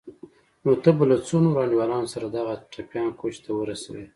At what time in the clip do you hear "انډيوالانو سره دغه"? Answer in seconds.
1.63-2.53